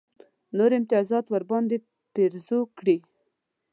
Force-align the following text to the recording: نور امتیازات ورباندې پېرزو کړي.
نور 0.57 0.71
امتیازات 0.77 1.25
ورباندې 1.29 1.77
پېرزو 2.13 2.59
کړي. 2.77 2.97